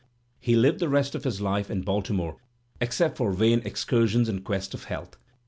He 0.39 0.55
Uved 0.55 0.79
the 0.79 0.89
rest 0.89 1.13
of 1.13 1.25
his 1.25 1.41
life 1.41 1.69
in 1.69 1.81
Baltimore, 1.83 2.37
except 2.79 3.17
for 3.17 3.31
vain 3.31 3.61
excursions 3.63 4.27
in 4.27 4.41
quest 4.41 4.73
of 4.73 4.85
health. 4.85 5.15